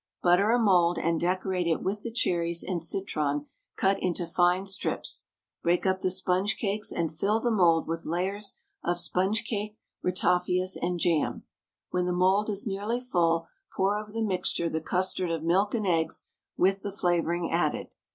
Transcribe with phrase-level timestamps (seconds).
[0.23, 5.25] Butter a mould and decorate it with the cherries and citron cut into fine strips,
[5.61, 10.75] break up the sponge cakes and fill the mould with layers of sponge cake, ratafias,
[10.75, 11.43] and jam.
[11.91, 13.45] When the mould is nearly full,
[13.75, 16.25] pour over the mixture the custard of milk and eggs
[16.57, 17.89] with the flavouring added.